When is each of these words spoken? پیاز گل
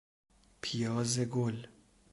پیاز 0.61 1.19
گل 1.19 1.67